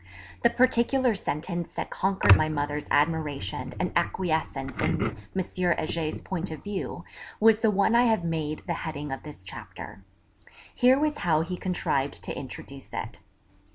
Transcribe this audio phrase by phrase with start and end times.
[0.41, 5.15] The particular sentence that conquered my mother's admiration and acquiescence in M.
[5.55, 7.03] Heger's point of view
[7.39, 10.03] was the one I have made the heading of this chapter.
[10.73, 13.19] Here was how he contrived to introduce it.